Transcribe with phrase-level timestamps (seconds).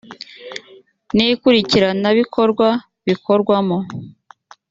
[1.15, 2.67] n ikurikirana bikorwa
[3.07, 3.77] bikorwamo